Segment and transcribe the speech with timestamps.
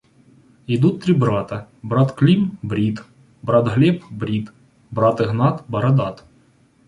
[0.65, 3.03] Идут три брата: брат Клим брит,
[3.43, 4.51] брат Глеб брит,
[4.89, 6.25] брат Игнат бородат.